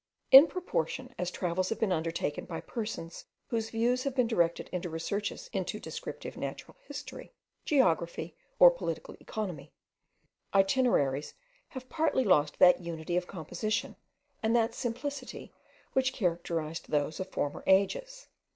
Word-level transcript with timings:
In 0.31 0.47
proportion 0.47 1.13
as 1.19 1.29
travels 1.29 1.69
have 1.69 1.79
been 1.79 1.91
undertaken 1.91 2.45
by 2.45 2.59
persons 2.59 3.25
whose 3.49 3.69
views 3.69 4.01
have 4.03 4.15
been 4.15 4.25
directed 4.25 4.67
to 4.81 4.89
researches 4.89 5.47
into 5.53 5.79
descriptive 5.79 6.35
natural 6.35 6.75
history, 6.87 7.35
geography, 7.65 8.35
or 8.57 8.71
political 8.71 9.15
economy, 9.19 9.71
itineraries 10.55 11.35
have 11.67 11.87
partly 11.87 12.23
lost 12.23 12.57
that 12.57 12.81
unity 12.81 13.15
of 13.15 13.27
composition, 13.27 13.95
and 14.41 14.55
that 14.55 14.73
simplicity 14.73 15.53
which 15.93 16.13
characterized 16.13 16.89
those 16.89 17.19
of 17.19 17.29
former 17.29 17.63
ages. 17.67 18.27